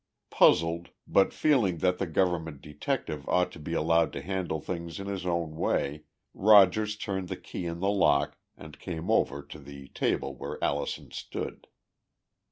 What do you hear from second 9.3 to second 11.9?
to the table where Allison stood.